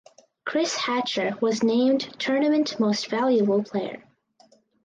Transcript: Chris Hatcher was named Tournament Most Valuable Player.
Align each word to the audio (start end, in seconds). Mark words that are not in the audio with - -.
Chris 0.45 0.75
Hatcher 0.75 1.37
was 1.41 1.61
named 1.61 2.11
Tournament 2.19 2.79
Most 2.79 3.05
Valuable 3.11 3.63
Player. 3.63 4.01